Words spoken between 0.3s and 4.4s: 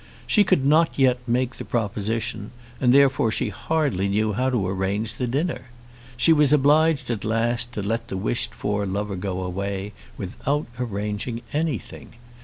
could not yet make the proposition, and therefore she hardly knew